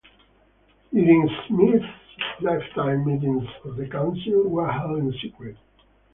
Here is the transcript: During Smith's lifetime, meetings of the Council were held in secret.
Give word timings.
During 0.91 1.29
Smith's 1.47 1.85
lifetime, 2.41 3.05
meetings 3.05 3.47
of 3.65 3.75
the 3.75 3.87
Council 3.87 4.49
were 4.49 4.67
held 4.67 4.97
in 4.97 5.13
secret. 5.21 5.55